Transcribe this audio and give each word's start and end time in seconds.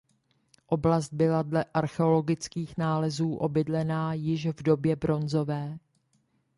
Oblast 0.67 1.13
byla 1.13 1.41
dle 1.41 1.65
archeologických 1.73 2.77
nálezů 2.77 3.35
obydlená 3.35 4.13
již 4.13 4.45
v 4.47 4.63
době 4.63 4.95
bronzové. 4.95 5.79